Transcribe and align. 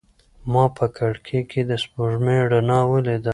ما 0.51 0.63
په 0.77 0.85
کړکۍ 0.97 1.39
کې 1.49 1.61
د 1.69 1.71
سپوږمۍ 1.83 2.39
رڼا 2.51 2.79
ولیده. 2.91 3.29